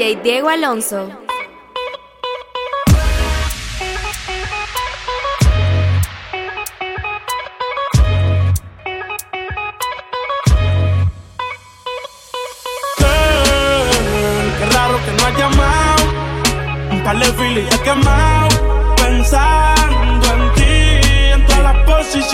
DJ 0.00 0.22
Diego 0.22 0.48
Alonso. 0.48 1.10
Dale, 17.04 17.32
Philly, 17.32 17.66
he 17.70 17.78
quemado. 17.82 18.94
Pensando 18.96 20.26
en 20.32 20.54
ti, 20.54 21.32
en 21.34 21.44
todas 21.44 21.62
las 21.62 21.76
posiciones. 21.84 22.29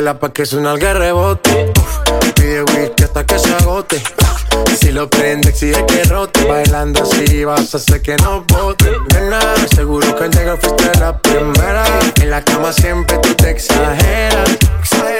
baila 0.00 0.18
pa' 0.18 0.32
que 0.32 0.46
suena 0.46 0.72
el 0.72 0.80
rebote. 0.80 1.72
Pide 2.34 2.62
whisky 2.62 3.04
hasta 3.04 3.26
que 3.26 3.38
se 3.38 3.52
agote. 3.54 4.02
Si 4.78 4.92
lo 4.92 5.10
prende, 5.10 5.50
exige 5.50 5.84
que 5.84 6.04
rote. 6.04 6.44
Bailando 6.44 7.02
así 7.02 7.44
vas 7.44 7.74
a 7.74 7.76
hacer 7.76 8.00
que 8.00 8.16
no 8.16 8.42
bote. 8.48 8.90
Seguro 9.74 10.16
que 10.16 10.24
al 10.24 10.30
llegar 10.30 10.58
fuiste 10.58 10.98
la 10.98 11.18
primera. 11.18 11.84
En 12.22 12.30
la 12.30 12.42
cama 12.42 12.72
siempre 12.72 13.18
tú 13.18 13.34
te 13.34 13.50
exageras. 13.50 14.50
Exagera. 14.80 15.19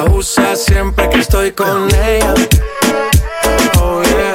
Abusa 0.00 0.56
siempre 0.56 1.08
que 1.10 1.20
estoy 1.20 1.52
con 1.52 1.88
ella. 1.94 2.34
Oh 3.80 4.02
yeah, 4.02 4.32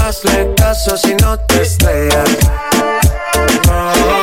hazle 0.00 0.54
caso 0.54 0.96
si 0.96 1.16
no 1.16 1.36
te 1.40 1.62
estrellas. 1.62 2.30
Oh, 3.68 4.22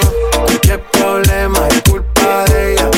qué 0.61 0.77
problema 0.77 1.67
es 1.67 1.81
culpa 1.89 2.45
de 2.45 2.73
ella. 2.73 2.89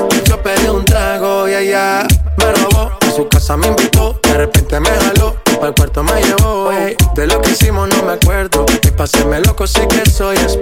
Oh, 0.00 0.08
yo 0.24 0.42
pedí 0.42 0.68
un 0.68 0.86
trago 0.86 1.46
y 1.48 1.54
ella 1.54 2.06
me 2.38 2.52
robó. 2.52 2.92
A 2.98 3.10
su 3.14 3.28
casa 3.28 3.58
me 3.58 3.66
invitó, 3.66 4.18
de 4.22 4.34
repente 4.34 4.80
me 4.80 4.88
jaló. 4.88 5.36
El 5.62 5.74
cuarto 5.74 6.02
me 6.02 6.22
llevó. 6.22 6.70
De 7.14 7.26
lo 7.26 7.42
que 7.42 7.50
hicimos 7.50 7.90
no 7.90 8.02
me 8.04 8.14
acuerdo. 8.14 8.64
Y 8.82 8.90
pa' 8.90 9.04
hacerme 9.04 9.40
loco 9.40 9.66
sí 9.66 9.82
que 9.86 10.08
soy 10.10 10.36
experto. 10.36 10.61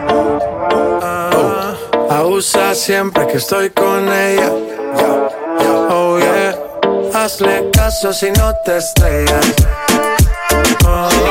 Ah, 1.01 1.73
abusa 2.09 2.73
siempre 2.75 3.27
que 3.27 3.37
estoy 3.37 3.69
con 3.69 4.07
ella. 4.11 4.51
Oh 5.89 6.17
yeah, 6.19 6.55
hazle 7.13 7.69
caso 7.71 8.13
si 8.13 8.31
no 8.31 8.53
te 8.65 8.77
estrellas. 8.77 9.45
Oh, 10.85 11.30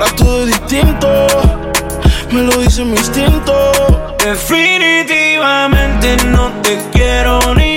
Ahora 0.00 0.14
todo 0.14 0.44
es 0.44 0.46
distinto, 0.46 1.26
me 2.30 2.42
lo 2.42 2.52
dice 2.58 2.84
mi 2.84 2.92
instinto. 2.92 3.72
Definitivamente 4.24 6.16
no 6.28 6.52
te 6.62 6.78
quiero 6.92 7.40
ni 7.56 7.67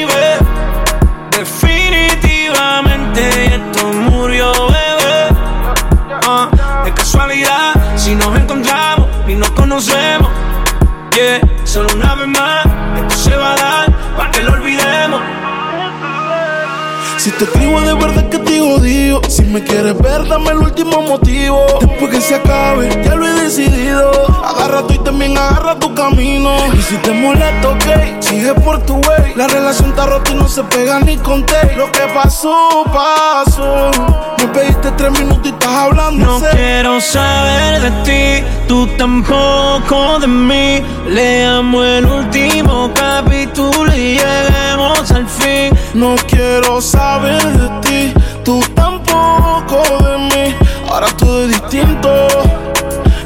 Si 17.22 17.30
te 17.30 17.44
escribo 17.44 17.80
de 17.82 17.94
verdad 17.94 18.30
que 18.30 18.40
te 18.40 18.60
odio. 18.62 19.22
Si 19.30 19.44
me 19.44 19.64
quieres 19.64 19.96
ver, 20.00 20.28
dame 20.28 20.50
el 20.50 20.58
último 20.58 21.04
motivo. 21.04 21.64
Después 21.80 22.10
que 22.10 22.20
se 22.20 22.34
acabe, 22.34 22.90
ya 23.06 23.14
lo 23.14 23.28
he 23.28 23.44
decidido. 23.44 24.10
Agarra 24.44 24.88
tú 24.88 24.96
y 24.96 24.98
también 25.04 25.38
agarra 25.38 25.78
tu 25.78 25.94
camino. 25.94 26.56
Y 26.74 26.82
si 26.82 26.96
te 26.98 27.12
molesta, 27.12 27.70
ok, 27.70 28.22
sigue 28.22 28.56
por 28.56 28.84
tu 28.88 28.96
way. 28.96 29.36
La 29.36 29.48
relación 29.48 29.92
está 29.92 30.08
rota 30.08 30.32
y 30.32 30.34
no 30.34 30.48
se 30.48 30.64
pega 30.64 31.00
ni 31.02 31.16
con 31.18 31.46
te. 31.46 31.76
Lo 31.76 31.92
que 31.92 32.08
pasó, 32.12 32.86
pasó. 32.92 34.31
Me 34.42 34.48
pediste 34.48 34.90
tres 34.98 35.12
minutos 35.12 35.46
y 35.46 35.50
estás 35.50 35.70
hablando. 35.70 36.26
No 36.26 36.42
quiero 36.52 37.00
saber 37.00 37.82
de 37.82 37.92
ti, 38.04 38.44
tú 38.68 38.88
tampoco 38.98 40.18
de 40.20 40.26
mí. 40.26 40.82
Leamos 41.08 41.86
el 41.86 42.08
último 42.08 42.90
capítulo 42.96 43.94
y 43.94 44.18
lleguemos 44.18 45.12
al 45.12 45.28
fin. 45.28 45.78
No 45.94 46.16
quiero 46.28 46.82
saber 46.82 47.44
de 47.44 47.70
ti, 47.82 48.12
tú 48.44 48.64
tampoco 48.74 49.84
de 50.06 50.18
mí. 50.18 50.56
Ahora 50.90 51.06
todo 51.18 51.44
es 51.44 51.50
distinto, 51.50 52.10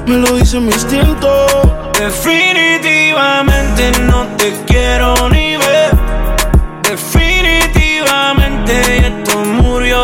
me 0.06 0.18
lo 0.18 0.36
dice 0.36 0.60
mi 0.60 0.74
instinto. 0.74 1.48
Definitivamente 1.98 3.94
no 4.02 4.28
te 4.38 4.54
quiero 4.68 5.30
ni 5.30 5.56
ver. 5.56 5.92
Definitivamente 6.84 8.98
esto 8.98 9.40
murió, 9.40 10.04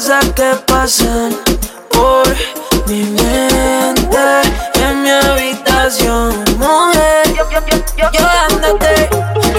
Cosas 0.00 0.24
que 0.34 0.50
pasan 0.66 1.36
por 1.90 2.26
mi 2.86 3.02
mente 3.02 4.40
en 4.76 5.02
mi 5.02 5.10
habitación, 5.10 6.42
mujer. 6.56 7.20
Andate 8.48 9.10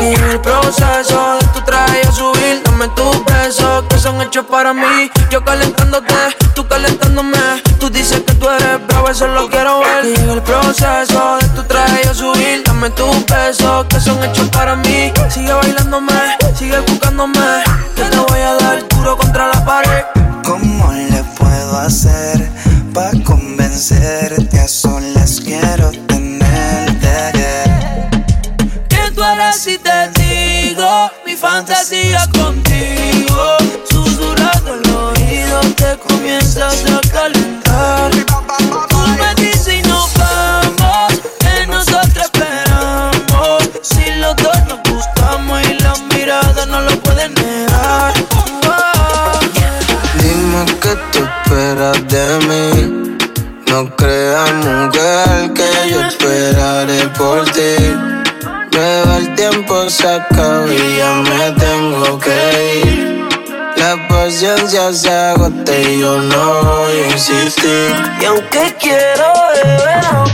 y 0.01 0.15
en 0.15 0.23
el 0.31 0.41
proceso 0.41 1.37
de 1.39 1.47
tu 1.53 1.61
traje 1.61 2.01
a 2.07 2.11
subir, 2.11 2.59
dame 2.63 2.87
tus 2.95 3.23
besos 3.25 3.83
que 3.87 3.99
son 3.99 4.19
hechos 4.23 4.45
para 4.49 4.73
mí. 4.73 5.11
Yo 5.29 5.45
calentándote, 5.45 6.15
tú 6.55 6.67
calentándome. 6.67 7.37
Tú 7.79 7.91
dices 7.91 8.21
que 8.21 8.33
tú 8.33 8.49
eres 8.49 8.87
bravo, 8.87 9.09
eso 9.09 9.27
lo 9.27 9.47
quiero 9.47 9.79
ver. 9.81 10.05
Y 10.05 10.15
en 10.15 10.29
el 10.31 10.41
proceso 10.41 11.37
de 11.39 11.47
tu 11.49 11.63
traje 11.65 12.09
a 12.09 12.13
subir, 12.15 12.63
dame 12.63 12.89
tus 12.89 13.25
besos 13.27 13.85
que 13.85 13.99
son 13.99 14.23
hechos 14.23 14.49
para 14.49 14.75
mí. 14.75 15.13
Sigue 15.29 15.53
bailándome, 15.53 16.13
sigue 16.55 16.79
buscándome. 16.79 17.60
Convencerte? 23.81 24.59
A 24.59 24.67
solas 24.67 25.41
quiero 25.43 25.89
tenerte. 26.07 27.33
que 28.87 29.11
tú 29.15 29.23
eres 29.23 29.57
si 29.57 29.77
te 29.79 30.09
digo 30.21 31.11
mi 31.25 31.35
fantasía 31.35 32.27
contigo. 32.31 33.57
Susurrando 33.89 34.75
el 34.75 34.89
oído 34.89 35.61
te 35.75 35.97
comienzas 35.97 36.85
a 36.85 37.10
paciencia 64.71 64.93
se 64.93 65.09
agota 65.09 65.77
y 65.77 65.99
yo 65.99 66.21
no 66.21 66.63
voy 66.63 66.99
a 66.99 67.11
insistir. 67.11 67.93
Y 68.21 68.25
aunque 68.25 68.75
quiero 68.79 69.33
beber, 69.53 70.30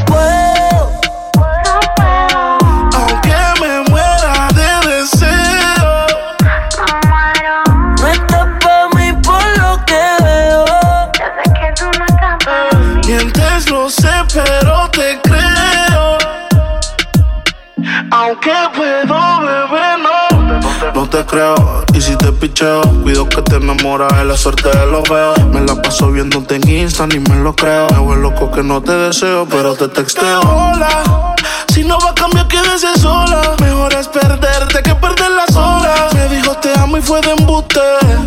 cuido 23.04 23.30
que 23.30 23.42
te 23.44 23.58
enamoras 23.58 24.12
de 24.18 24.26
la 24.26 24.36
suerte 24.36 24.70
de 24.70 24.86
los 24.88 25.08
veo. 25.08 25.34
Me 25.54 25.62
la 25.62 25.80
paso 25.80 26.12
viéndote 26.12 26.56
en 26.56 26.68
Insta, 26.68 27.06
ni 27.06 27.20
me 27.20 27.36
lo 27.36 27.56
creo. 27.56 27.88
Me 27.92 28.00
vuelvo 28.00 28.32
loco 28.32 28.52
que 28.52 28.64
no 28.64 28.82
te 28.82 28.94
deseo, 28.94 29.48
pero 29.48 29.76
te 29.76 29.88
texteo. 29.88 30.40
Hola, 30.40 31.36
si 31.72 31.84
no 31.84 32.00
va 32.00 32.10
a 32.10 32.16
cambiar, 32.16 32.48
quédese 32.48 32.88
sola. 33.00 33.56
Mejor 33.60 33.94
es 33.94 34.08
perderte 34.08 34.82
que 34.82 34.96
perder 34.96 35.32
las 35.32 35.56
horas. 35.56 36.14
Me 36.16 36.36
dijo 36.36 36.56
te 36.58 36.74
amo 36.80 36.98
y 36.98 37.02
fue 37.02 37.22
de 37.22 37.32
embuste. 37.32 37.80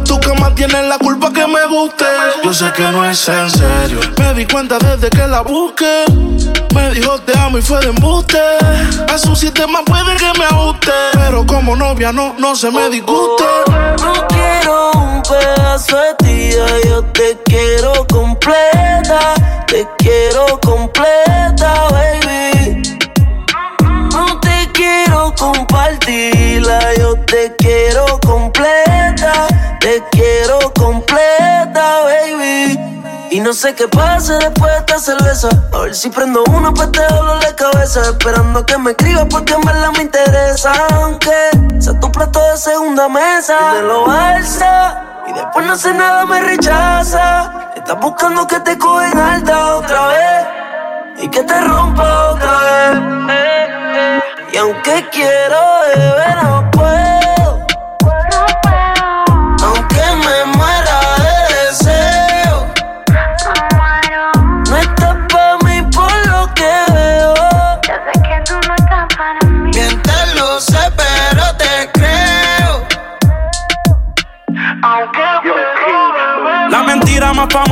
Tu 0.04 0.20
cama 0.20 0.54
tiene 0.54 0.80
la 0.84 0.99
culpa 0.99 1.10
que 1.40 1.47
me 1.47 1.66
guste. 1.66 2.04
Yo 2.44 2.52
sé 2.52 2.73
que 2.73 2.82
no 2.82 3.04
es 3.04 3.28
en 3.28 3.50
serio. 3.50 4.00
Me 4.18 4.35
di 4.35 4.46
cuenta 4.46 4.79
desde 4.79 5.09
que 5.09 5.26
la 5.26 5.40
busqué. 5.40 6.05
Me 6.74 6.90
dijo 6.90 7.18
te 7.20 7.38
amo 7.38 7.59
y 7.59 7.62
fue 7.62 7.81
de 7.81 7.88
embuste. 7.88 8.38
A 9.12 9.18
su 9.18 9.35
sistema 9.35 9.83
puede 9.85 10.16
que 10.16 10.38
me 10.38 10.44
ajuste. 10.44 10.92
Pero 11.12 11.46
como 11.46 11.76
novia 11.76 12.12
no, 12.12 12.35
no 12.38 12.55
se 12.55 12.70
me 12.70 12.90
disguste. 12.90 13.44
No 13.68 14.26
quiero 14.29 14.90
un 14.92 15.22
pedazo 15.22 15.96
de 15.96 16.14
ti, 16.18 16.50
yo 16.88 17.05
te 17.05 17.38
quiero 17.44 18.07
completa. 18.09 19.35
Te 19.66 19.87
quiero 19.98 20.61
completa, 20.61 21.88
baby. 21.90 22.83
No 24.12 24.40
te 24.40 24.68
quiero 24.72 25.35
compartirla, 25.38 26.39
Y 33.40 33.42
no 33.42 33.55
sé 33.55 33.74
qué 33.74 33.88
pase 33.88 34.35
después 34.35 34.70
de 34.70 34.79
esta 34.81 34.98
cerveza. 34.98 35.48
A 35.72 35.79
ver 35.79 35.94
si 35.94 36.11
prendo 36.11 36.44
uno 36.50 36.74
pa' 36.74 36.92
te 36.92 37.00
dolor 37.07 37.42
de 37.42 37.55
cabeza. 37.55 38.03
Esperando 38.03 38.66
que 38.66 38.76
me 38.76 38.90
escribas 38.90 39.24
porque 39.31 39.55
en 39.55 39.62
verdad 39.62 39.92
me 39.96 40.03
interesa. 40.03 40.72
Aunque 40.92 41.33
sea 41.79 41.98
tu 41.98 42.12
plato 42.12 42.38
de 42.50 42.59
segunda 42.59 43.09
mesa. 43.09 43.57
Y 43.59 43.76
me 43.76 43.83
lo 43.85 44.11
alza. 44.11 45.22
Y 45.26 45.33
después 45.33 45.64
no 45.64 45.74
sé 45.74 45.94
nada, 45.94 46.26
me 46.26 46.38
rechaza. 46.38 47.72
Estás 47.76 47.98
buscando 47.98 48.46
que 48.46 48.61
te 48.61 48.76
cogen 48.76 49.18
alta 49.18 49.76
otra 49.76 50.09
vez. 50.09 50.46
Y 51.22 51.29
que 51.31 51.42
te 51.42 51.61
rompa 51.62 52.33
otra 52.33 52.59
vez. 52.59 54.22
Y 54.53 54.57
aunque 54.59 55.09
quiero 55.11 55.81
beber, 55.96 56.42
no 56.42 56.60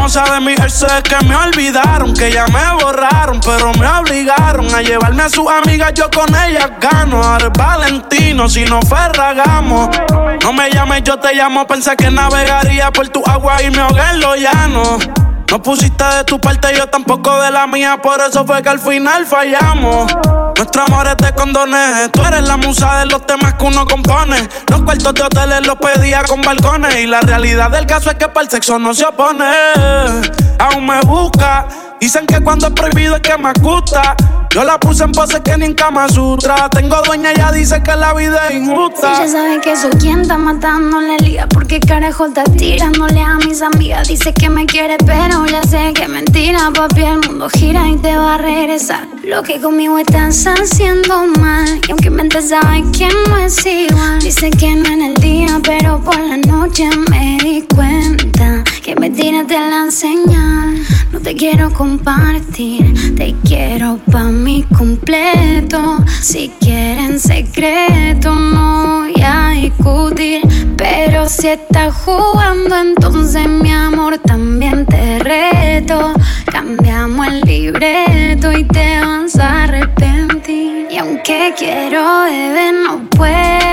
famosa 0.09 0.35
de 0.35 0.41
mi 0.41 0.53
ex 0.53 0.83
es 0.83 1.03
que 1.03 1.25
me 1.27 1.37
olvidaron, 1.37 2.15
que 2.15 2.33
ya 2.33 2.47
me 2.47 2.83
borraron, 2.83 3.41
pero 3.41 3.73
me 3.75 3.87
obligaron 3.87 4.75
a 4.75 4.81
llevarme 4.81 5.23
a 5.23 5.29
sus 5.29 5.47
amigas, 5.51 5.93
yo 5.95 6.09
con 6.11 6.29
ellas 6.35 6.71
gano. 6.81 7.23
Ahora 7.23 7.51
Valentino, 7.51 8.49
si 8.49 8.65
no 8.65 8.81
ferragamos. 8.83 9.91
No 10.43 10.53
me 10.53 10.71
llames, 10.71 11.03
yo 11.05 11.19
te 11.19 11.35
llamo, 11.35 11.67
pensé 11.67 11.95
que 11.97 12.11
navegaría 12.11 12.91
por 12.91 13.09
tu 13.09 13.23
agua 13.27 13.63
y 13.63 13.71
me 13.71 13.81
ahogué 13.81 14.03
en 14.13 14.21
lo 14.21 14.35
llano. 14.37 14.99
No 15.51 15.63
pusiste 15.63 16.05
de 16.05 16.25
tu 16.25 16.41
parte, 16.41 16.69
yo 16.77 16.87
tampoco 16.87 17.41
de 17.41 17.51
la 17.51 17.67
mía, 17.67 17.99
por 18.03 18.21
eso 18.21 18.47
fue 18.47 18.63
que 18.63 18.69
al 18.69 18.79
final 18.79 19.27
fallamos. 19.27 20.13
Nuestro 20.59 20.83
amor 20.83 21.07
es 21.07 21.17
de 21.19 21.33
condones, 21.37 22.11
tú 22.11 22.21
eres 22.25 22.43
la 22.43 22.57
musa 22.57 22.99
de 22.99 23.07
los 23.07 23.25
temas 23.25 23.55
que 23.55 23.65
uno 23.65 23.87
compone. 23.87 24.49
Los 24.69 24.83
cuartos 24.83 25.15
de 25.15 25.23
hoteles 25.23 25.65
los 25.65 25.77
pedía 25.77 26.25
con 26.25 26.43
balcones, 26.43 26.97
y 26.97 27.07
la 27.07 27.21
realidad 27.21 27.71
del 27.71 27.87
caso 27.87 28.11
es 28.11 28.17
que 28.17 28.27
para 28.27 28.43
el 28.43 28.51
sexo 28.51 28.77
no 28.77 28.93
se 28.93 29.07
opone. 29.07 29.45
Aún 30.59 30.85
me 30.85 31.01
busca, 31.03 31.69
dicen 32.01 32.27
que 32.27 32.41
cuando 32.41 32.67
es 32.67 32.73
prohibido 32.73 33.15
es 33.15 33.23
que 33.23 33.39
me 33.39 33.53
gusta. 33.61 34.17
Yo 34.51 34.65
la 34.65 34.81
puse 34.81 35.05
en 35.05 35.13
pose 35.13 35.41
que 35.43 35.57
ni 35.59 35.67
en 35.67 35.75
Kama 35.75 36.09
Sutra. 36.09 36.69
Tengo 36.71 37.03
dueña, 37.03 37.31
ella 37.31 37.53
dice 37.53 37.81
que 37.81 37.95
la 37.95 38.13
vida 38.15 38.49
es 38.49 38.57
injusta. 38.57 39.13
Ella 39.15 39.29
sabe 39.31 39.61
que 39.61 39.77
soy 39.77 39.91
quien 39.93 40.23
está 40.23 40.39
matando 40.39 41.01
la 41.01 41.19
liga 41.19 41.47
Porque 41.47 41.79
carajo 41.79 42.27
está 42.27 42.45
tirándole 42.45 43.21
a 43.21 43.35
mis 43.35 43.61
amigas 43.63 44.09
Dice 44.09 44.33
que 44.33 44.49
me 44.49 44.65
quiere 44.67 44.97
pero 45.05 45.45
ya 45.47 45.63
sé 45.63 45.93
que 45.93 46.05
es 46.05 46.09
mentira 46.09 46.71
Papi, 46.75 47.03
el 47.03 47.21
mundo 47.21 47.49
gira 47.51 47.89
y 47.89 47.97
te 47.99 48.17
va 48.17 48.37
a 48.37 48.39
regresar 48.39 49.18
Lo 49.29 49.43
que 49.43 49.61
conmigo 49.61 49.99
estás 49.99 50.47
haciendo 50.47 51.27
mal. 51.39 51.69
Y 51.87 51.91
aunque 51.91 52.09
mente 52.09 52.41
sabe 52.41 52.83
que 52.97 53.09
no 53.29 53.37
es 53.37 53.59
igual. 53.67 54.19
Dice 54.21 54.49
que 54.49 54.75
no 54.75 54.87
en 54.87 55.03
el 55.03 55.15
día 55.17 55.61
pero 55.63 56.01
por 56.01 56.19
la 56.19 56.39
noche 56.39 56.89
me 57.11 57.37
di 57.43 57.63
cuenta 57.75 58.65
Que 58.83 58.97
me 58.97 59.11
tiraste 59.11 59.53
la 59.53 59.91
señal. 59.91 60.83
No 61.13 61.21
te 61.21 61.35
quiero 61.35 61.71
compartir 61.75 63.15
Te 63.17 63.35
quiero 63.45 64.01
pa' 64.11 64.31
mí 64.31 64.65
completo. 64.75 66.03
Si 66.23 66.51
quieren 66.59 67.21
secreto 67.21 68.35
no 68.35 69.01
voy 69.01 69.23
a 69.23 69.51
discutir. 69.51 70.41
Pero 70.79 71.29
si 71.29 71.49
estás 71.49 71.95
jugando 71.95 72.75
entonces 72.77 73.47
mi 73.47 73.73
amor 73.73 74.17
también 74.21 74.87
te 74.87 75.19
reto. 75.19 76.15
Cambiamos 76.51 77.27
el 77.27 77.41
libreto 77.43 78.53
y 78.53 78.65
te 78.65 79.01
vas 79.01 79.18
a 79.19 79.65
arrepentir. 79.65 80.87
Y 80.91 80.97
aunque 80.97 81.53
quiero 81.57 82.23
beber 82.23 82.73
no 82.73 83.01
puedo 83.11 83.68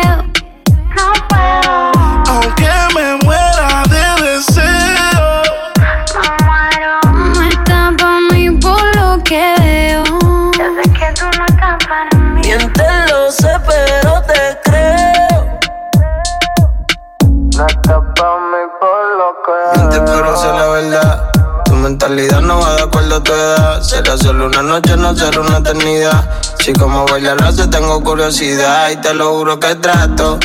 Si 26.59 26.73
como 26.73 27.05
bailarás, 27.07 27.55
tengo 27.71 28.03
curiosidad 28.03 28.91
y 28.91 28.97
te 28.97 29.15
lo 29.15 29.33
juro 29.37 29.59
que 29.59 29.73
trato. 29.75 30.37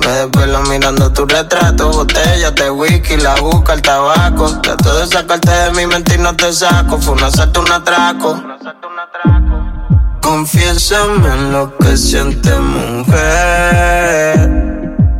Me 0.00 0.06
desvelo 0.06 0.62
mirando 0.62 1.12
tu 1.12 1.26
retrato, 1.26 1.90
botellas 1.90 2.54
de 2.54 2.70
whisky, 2.70 3.16
la 3.16 3.34
busca, 3.36 3.72
el 3.72 3.82
tabaco. 3.82 4.60
Trato 4.60 4.98
de 4.98 5.08
sacarte 5.08 5.50
de 5.50 5.70
mi 5.72 5.84
mente 5.86 6.14
y 6.14 6.18
no 6.18 6.36
te 6.36 6.52
saco. 6.52 6.96
Fue 7.00 7.14
un 7.14 7.24
asalto, 7.24 7.60
un 7.60 7.72
atraco. 7.72 8.40
Confiésame 10.22 11.28
en 11.28 11.50
lo 11.52 11.76
que 11.78 11.96
sientes, 11.96 12.60
mujer. 12.60 14.48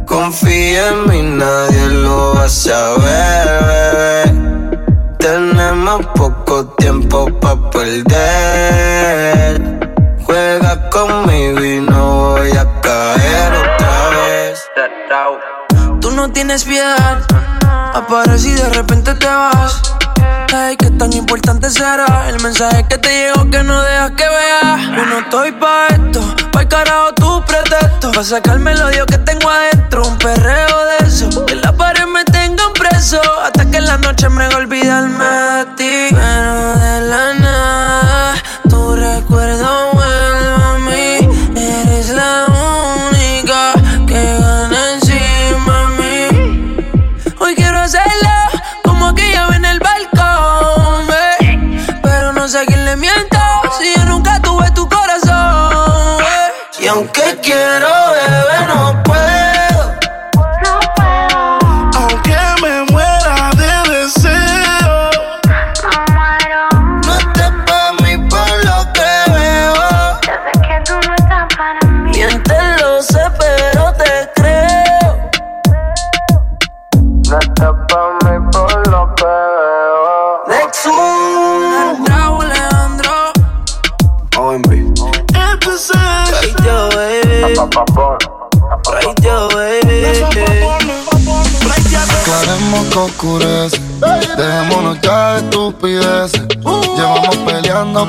Confía 0.07 0.89
en 0.91 1.09
mí, 1.09 1.23
nadie 1.23 1.87
lo 1.89 2.35
va 2.35 2.45
a 2.45 2.49
saber, 2.49 3.47
bebé. 3.67 4.23
Tenemos 5.19 6.07
poco 6.15 6.67
tiempo 6.79 7.29
pa' 7.41 7.71
perder. 7.71 8.98
Tienes 16.39 16.63
piedad. 16.63 17.19
Apareces 17.95 18.47
y 18.47 18.53
de 18.53 18.69
repente 18.69 19.13
te 19.15 19.27
vas. 19.27 19.83
Ay, 20.55 20.77
qué 20.77 20.89
tan 20.93 21.13
importante 21.13 21.69
será 21.69 22.29
el 22.29 22.41
mensaje 22.41 22.87
que 22.89 22.97
te 22.97 23.09
llegó 23.09 23.51
que 23.51 23.65
no 23.65 23.83
dejas 23.83 24.13
que 24.13 24.23
vea. 24.23 24.79
Yo 24.97 25.05
no 25.07 25.19
estoy 25.19 25.51
pa' 25.51 25.89
esto, 25.89 26.21
pa' 26.53 26.61
el 26.61 26.69
carajo 26.69 27.13
tu 27.15 27.45
pretexto. 27.45 28.13
Pa' 28.13 28.23
sacarme 28.23 28.71
el 28.71 28.81
odio 28.81 29.05
que 29.07 29.19
tengo 29.19 29.51
adentro, 29.51 30.07
un 30.07 30.17
perreo 30.17 30.85
de 30.87 31.09
eso. 31.09 31.45
Que 31.45 31.57
la 31.57 31.73
pared 31.73 32.07
me 32.07 32.25
tengan 32.25 32.73
preso, 32.75 33.21
hasta 33.45 33.69
que 33.69 33.79
en 33.79 33.87
la 33.87 33.99
noche 33.99 34.29
me 34.29 34.45
haga 34.45 34.59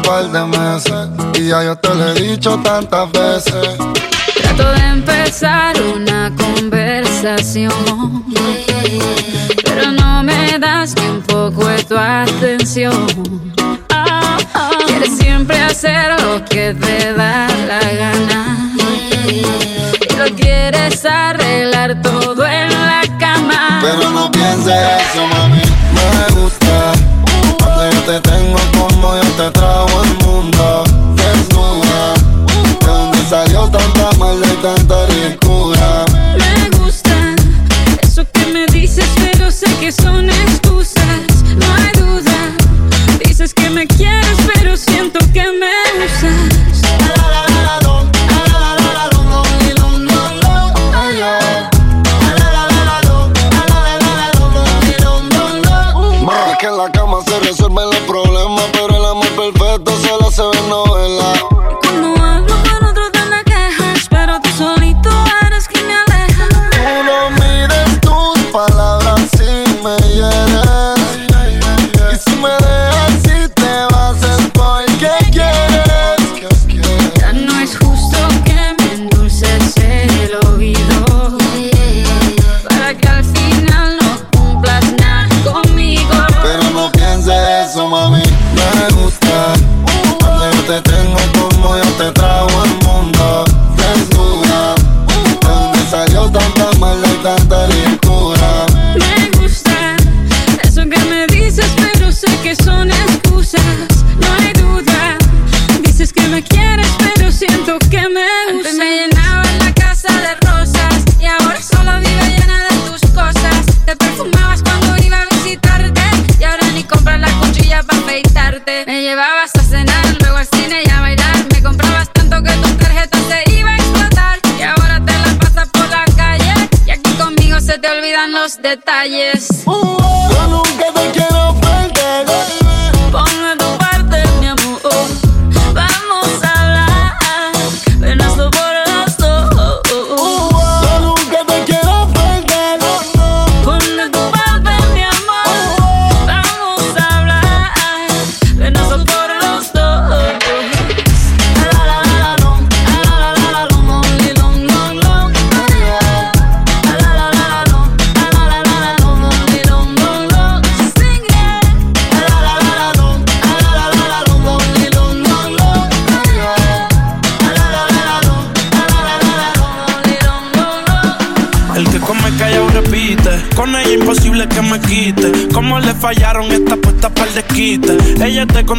par 0.10 0.32
de 0.32 0.44
meses. 0.58 1.08
Y 1.36 1.50
ya 1.50 1.64
yo 1.64 1.76
te 1.76 1.94
lo 1.94 2.10
he 2.10 2.14
dicho 2.16 2.58
tantas 2.64 3.12
veces. 3.12 3.78
Trato 4.42 4.72
de 4.72 4.86
empezar 4.98 5.76
una 5.96 6.32
conversación. 6.36 7.72
Pero 9.64 9.92
no 9.92 10.24
me 10.24 10.58
das 10.58 10.96
ni 10.96 11.08
un 11.08 11.22
poco 11.22 11.68
de 11.68 11.84
tu 11.84 11.96
atención. 11.96 13.08
Quieres 14.88 15.18
siempre 15.18 15.62
hacer 15.62 16.20
lo 16.24 16.44
que 16.46 16.74
te 16.74 17.14
da 17.14 17.48
la 17.68 17.80
gana. 18.02 18.42
Y 19.28 20.16
lo 20.18 20.36
quieres 20.36 21.06
arreglar 21.06 22.02
todo 22.02 22.48
en 22.48 22.70
la 22.72 23.02
cama. 23.20 23.80
Pero 23.84 24.10
no 24.10 24.32
pienses 24.32 24.74
eso, 24.74 25.28
mami. 25.28 25.62
Me 25.98 26.42
gusta. 26.42 26.94
Cuando 27.60 27.92
yo 27.92 28.02
te 28.02 28.20
tengo 28.22 28.59
te 29.40 29.50
trago 29.52 30.04
el 30.04 30.26
mundo. 30.26 30.84
Desnuda. 31.16 32.14
De 32.82 32.86
dónde 32.86 33.18
salió 33.30 33.70
tanta 33.70 34.12
maldad 34.18 34.50
y 34.52 34.62
tanta 34.62 35.06
ricura. 35.06 36.06
Me 36.38 36.78
gusta 36.78 37.36
eso 38.02 38.26
que 38.34 38.46
me 38.48 38.66
dices, 38.66 39.06
pero 39.16 39.50
sé 39.50 39.68
que 39.80 39.94
son 39.94 40.29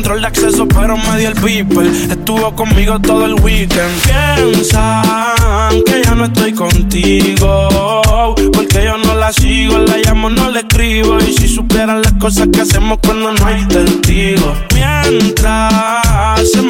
control 0.00 0.22
de 0.22 0.26
acceso, 0.28 0.66
pero 0.66 0.96
me 0.96 1.18
dio 1.18 1.28
el 1.28 1.34
beeper. 1.34 1.86
Estuvo 1.86 2.54
conmigo 2.56 2.98
todo 3.00 3.26
el 3.26 3.34
weekend. 3.34 3.92
Piensan 4.02 5.82
que 5.84 6.02
ya 6.02 6.14
no 6.14 6.24
estoy 6.24 6.54
contigo. 6.54 8.34
Porque 8.54 8.84
yo 8.84 8.96
no 8.96 9.14
la 9.14 9.30
sigo, 9.30 9.78
la 9.78 9.98
llamo, 9.98 10.30
no 10.30 10.50
le 10.50 10.60
escribo. 10.60 11.18
Y 11.18 11.34
si 11.34 11.48
supieran 11.48 12.00
las 12.00 12.14
cosas 12.14 12.48
que 12.50 12.62
hacemos 12.62 12.98
cuando 13.04 13.30
no 13.32 13.46
hay 13.46 13.66
testigos. 13.68 14.56
Mientras 14.74 16.50
se 16.50 16.62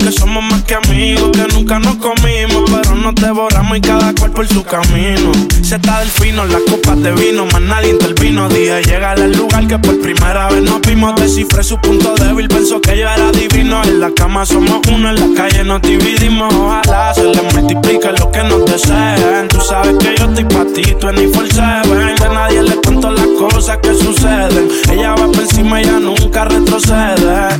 Que 0.00 0.10
somos 0.10 0.42
más 0.42 0.62
que 0.64 0.74
amigos, 0.74 1.30
que 1.30 1.54
nunca 1.54 1.78
nos 1.78 1.94
comimos. 1.96 2.68
Pero 2.68 2.96
nos 2.96 3.14
devoramos 3.14 3.78
y 3.78 3.80
cada 3.80 4.12
cual 4.12 4.32
por 4.32 4.48
su 4.48 4.64
camino. 4.64 5.30
Se 5.62 5.76
está 5.76 6.00
del 6.00 6.08
fino, 6.08 6.44
las 6.46 6.62
copas 6.68 7.00
de 7.00 7.12
vino, 7.12 7.46
más 7.46 7.60
nadie 7.60 7.90
intervino. 7.90 8.48
Dije, 8.48 8.82
llega 8.82 9.12
al 9.12 9.32
lugar 9.32 9.68
que 9.68 9.78
por 9.78 10.00
primera 10.00 10.48
vez 10.48 10.62
nos 10.62 10.80
vimos. 10.80 11.14
Descifré 11.14 11.62
su 11.62 11.80
punto 11.80 12.16
débil, 12.16 12.48
pensó 12.48 12.80
que 12.80 12.98
yo 12.98 13.08
era 13.08 13.30
divino. 13.30 13.84
En 13.84 14.00
la 14.00 14.10
cama 14.10 14.44
somos 14.44 14.80
uno, 14.92 15.10
en 15.10 15.14
la 15.14 15.40
calle 15.40 15.62
nos 15.62 15.80
dividimos. 15.82 16.52
Ojalá 16.52 17.14
se 17.14 17.22
les 17.22 17.54
multiplique 17.54 18.10
lo 18.18 18.32
que 18.32 18.42
nos 18.42 18.64
deseen. 18.64 19.46
Tú 19.48 19.60
sabes 19.60 19.96
que 19.98 20.16
yo 20.18 20.24
estoy 20.24 20.44
pa' 20.44 20.66
ti, 20.74 20.82
tú 20.98 21.12
ni 21.12 21.28
for 21.28 21.46
seven. 21.46 22.16
Que 22.16 22.28
nadie 22.34 22.64
le 22.64 22.74
cuento 22.76 23.12
las 23.12 23.28
cosas 23.38 23.78
que 23.80 23.94
suceden. 23.94 24.68
Ella 24.90 25.10
va 25.10 25.26
por 25.26 25.40
encima, 25.40 25.80
ella 25.80 26.00
nunca 26.00 26.46
retrocede. 26.46 27.59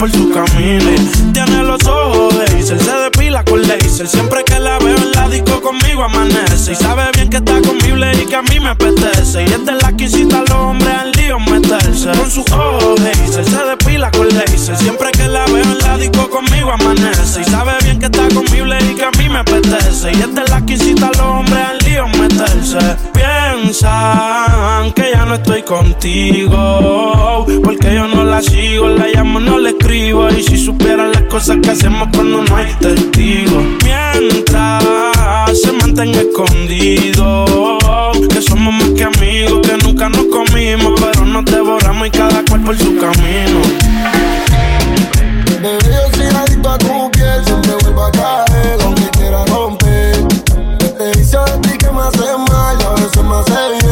Por 0.00 0.10
su 0.10 0.30
camino. 0.30 0.90
Tiene 1.34 1.62
los 1.62 1.86
ojos 1.86 2.34
de 2.38 2.44
Hazel, 2.44 2.80
se 2.80 2.90
depila 2.90 3.44
con 3.44 3.60
laser. 3.60 4.08
Siempre 4.08 4.42
que 4.44 4.58
la 4.58 4.78
veo 4.78 4.96
en 4.96 5.12
la 5.12 5.28
disco 5.28 5.60
conmigo 5.60 6.02
amanece. 6.02 6.72
Y 6.72 6.74
sabe 6.74 7.04
bien 7.14 7.28
que 7.28 7.36
está 7.36 7.60
conmigo 7.60 7.96
y 7.98 8.26
que 8.26 8.34
a 8.34 8.40
mí 8.42 8.58
me 8.60 8.70
apetece. 8.70 9.42
Y 9.42 9.52
es 9.52 9.66
de 9.66 9.72
la 9.72 9.94
que 9.94 10.04
incita 10.04 10.38
a 10.38 10.40
los 10.40 10.52
hombres 10.52 10.94
al 10.94 11.12
lío 11.12 11.38
meterse. 11.38 12.12
Con 12.12 12.30
sus 12.30 12.50
ojos 12.50 13.02
de 13.02 13.10
Hazel, 13.10 13.44
se 13.44 13.64
depila 13.64 14.10
con 14.12 14.28
laser. 14.28 14.76
Siempre 14.78 15.10
que 15.12 15.28
la 15.28 15.44
veo 15.46 15.62
en 15.62 15.78
la 15.78 15.98
disco 15.98 16.30
conmigo 16.30 16.72
amanece. 16.72 17.42
Y 17.42 17.44
sabe 17.44 17.72
bien 17.82 17.98
que 17.98 18.06
está 18.06 18.26
conmigo 18.28 18.66
y 18.66 18.94
que 18.94 19.04
a 19.04 19.10
mí 19.18 19.19
me 19.30 19.38
apetece. 19.38 20.12
Y 20.12 20.20
es 20.20 20.34
de 20.34 20.42
las 20.48 20.62
que 20.62 20.74
incita 20.74 21.08
a 21.08 21.10
los 21.10 21.52
al 21.52 21.78
lío 21.78 22.06
meterse. 22.08 22.78
Piensan 23.12 24.92
que 24.92 25.10
ya 25.12 25.24
no 25.24 25.34
estoy 25.36 25.62
contigo. 25.62 27.46
Porque 27.62 27.94
yo 27.94 28.08
no 28.08 28.24
la 28.24 28.42
sigo, 28.42 28.88
la 28.88 29.06
llamo, 29.06 29.40
no 29.40 29.58
la 29.58 29.70
escribo. 29.70 30.28
Y 30.30 30.42
si 30.42 30.58
supieran 30.58 31.12
las 31.12 31.22
cosas 31.22 31.58
que 31.62 31.70
hacemos 31.70 32.08
cuando 32.14 32.42
no 32.42 32.56
hay 32.56 32.72
testigos. 32.74 33.64
Mientras 33.84 34.84
se 35.60 35.72
mantenga 35.72 36.20
escondido. 36.20 37.78
Que 38.28 38.42
somos 38.42 38.74
más 38.74 38.90
que 38.90 39.04
amigos, 39.04 39.66
que 39.66 39.76
nunca 39.84 40.08
nos 40.08 40.26
comimos. 40.26 41.00
Pero 41.00 41.24
nos 41.24 41.44
devoramos 41.44 42.08
y 42.08 42.10
cada 42.10 42.44
cual 42.44 42.60
por 42.62 42.76
su 42.76 42.96
camino. 42.96 43.60
Bebé, 45.62 45.78
yo 45.84 46.16
soy 46.16 46.26
adicto 46.26 46.70
a 46.70 46.78
tu 46.78 47.10
piel, 47.10 47.44
siempre 47.44 47.74
vuelvo 47.82 48.04
acá. 48.04 48.49
hace 52.10 52.36
mal 52.36 52.82
a 52.82 52.94
veces 52.94 53.22
me. 53.24 53.89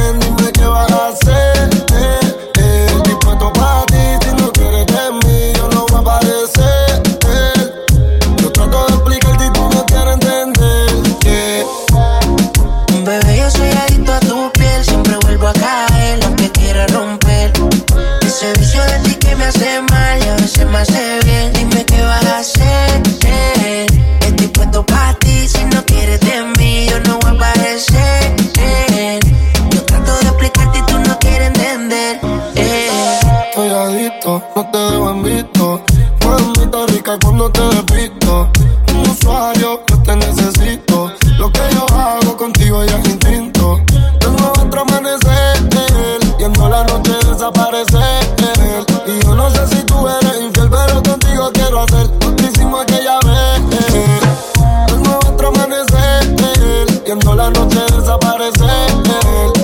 Queriendo 57.08 57.34
la 57.36 57.48
noche 57.48 57.80
desaparecer 57.96 58.68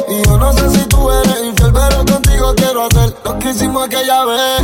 Y 0.08 0.26
yo 0.26 0.38
no 0.38 0.50
sé 0.54 0.70
si 0.70 0.88
tú 0.88 1.10
eres 1.10 1.44
infiel 1.44 1.74
Pero 1.74 2.04
contigo 2.06 2.54
quiero 2.56 2.86
hacer 2.86 3.14
Lo 3.22 3.38
que 3.38 3.50
hicimos 3.50 3.84
aquella 3.84 4.24
vez. 4.24 4.63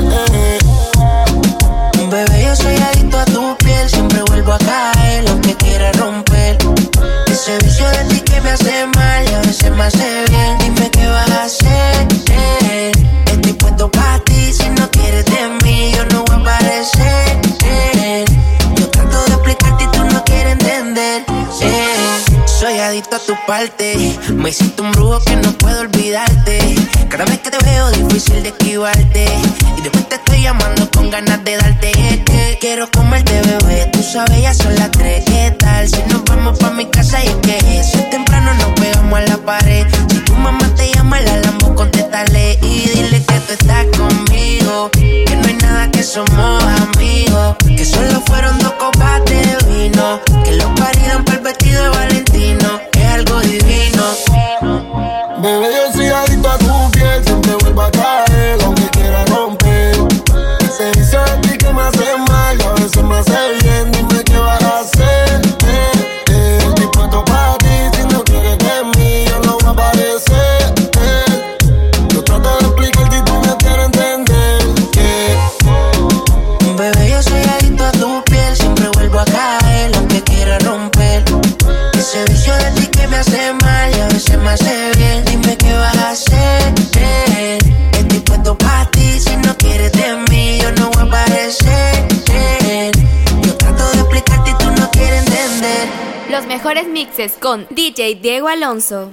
Me 24.35 24.51
siento 24.55 24.83
un 24.83 24.90
brujo 24.92 25.20
que 25.20 25.37
no 25.37 25.53
puedo 25.53 25.81
olvidarte. 25.81 26.77
Cada 27.11 27.27
vez 27.27 27.40
que 27.40 27.51
te 27.51 27.62
veo, 27.62 27.90
difícil 27.90 28.42
de 28.42 28.49
esquivarte. 28.49 29.27
Y 29.77 29.83
después 29.83 30.09
te 30.09 30.14
estoy 30.14 30.40
llamando 30.40 30.90
con 30.90 31.11
ganas 31.11 31.44
de 31.44 31.59
darte. 31.59 31.90
Es 31.90 32.25
que 32.25 32.57
Quiero 32.59 32.90
comerte, 32.90 33.38
bebé. 33.42 33.90
Tú 33.92 34.03
sabes, 34.03 34.40
ya 34.40 34.55
son 34.55 34.75
las 34.77 34.90
tres. 34.92 35.25
¿Qué 35.27 35.55
tal? 35.59 35.87
Si 35.87 36.01
nos 36.09 36.25
vamos 36.25 36.59
pa' 36.59 36.70
mi 36.70 36.87
casa 36.87 37.23
y 37.23 37.29
es 37.29 37.35
que 37.35 37.59
eso 37.79 37.99
es 37.99 38.09
temprano, 38.09 38.55
nos 38.55 38.81
pegamos 38.81 39.18
a 39.18 39.23
la 39.27 39.37
pared. 39.37 39.87
Si 40.09 40.20
tu 40.20 40.33
mamá 40.37 40.66
te 40.75 40.90
llama, 40.94 41.20
la 41.20 41.37
lambo, 41.37 41.75
contéstale. 41.75 42.59
Y 42.62 42.88
dile 42.88 43.23
que 43.23 43.40
tú 43.40 43.53
estás 43.53 43.85
conmigo. 43.94 44.90
Que 44.92 45.37
no 45.37 45.49
hay 45.49 45.55
nada 45.57 45.90
que 45.90 46.03
somos 46.03 46.64
amigos. 46.64 47.57
Que 47.66 47.85
solo 47.85 48.23
fueron 48.27 48.59
dos 48.61 48.73
copas 48.73 49.23
de 49.27 49.59
vino. 49.68 50.18
Que 50.44 50.53
los 50.53 50.81
parieron 50.81 51.25
para 51.27 51.39
Baby. 55.42 55.69
mixes 96.88 97.33
con 97.40 97.66
DJ 97.71 98.16
Diego 98.21 98.49
Alonso. 98.49 99.12